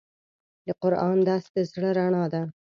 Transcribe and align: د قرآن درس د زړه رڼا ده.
د 0.65 0.67
قرآن 0.81 1.17
درس 1.27 1.45
د 1.53 1.55
زړه 1.71 1.89
رڼا 1.99 2.23
ده. 2.33 2.41